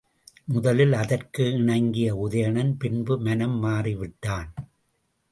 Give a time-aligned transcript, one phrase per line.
[0.45, 4.49] முதலில் அதற்கு இணங்கிய உதயணன் பின்பு மனம் மாறிவிட்டான்.